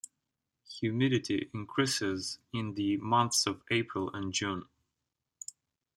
Humidity 0.79 1.51
increases 1.53 2.39
in 2.51 2.73
the 2.73 2.97
months 2.97 3.45
of 3.45 3.61
April 3.69 4.09
and 4.15 4.33
June. 4.33 4.65